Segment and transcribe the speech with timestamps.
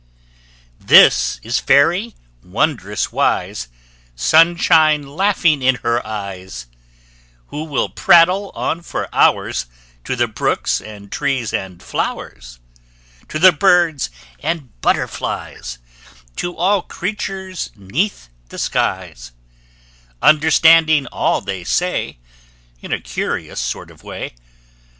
[0.83, 3.67] This is Fairy, wondrous wise,
[4.15, 6.65] Sunshine laughing in her eyes,
[7.49, 9.67] Who will prattle on for hours
[10.05, 12.57] To the brooks and trees and flowers,
[13.27, 14.09] To the birds
[14.39, 15.77] and butterflies,
[16.37, 19.33] To all creatures 'neath the skies,
[20.19, 22.17] Understanding all they say
[22.81, 24.33] In a curious sort of way!